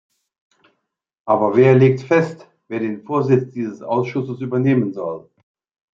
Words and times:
Aber 1.27 1.55
wer 1.55 1.75
legt 1.75 2.01
fest, 2.01 2.49
wer 2.67 2.79
den 2.79 3.03
Vorsitz 3.03 3.51
dieses 3.53 3.83
Ausschusses 3.83 4.41
übernehmen 4.41 4.93
soll? 4.93 5.29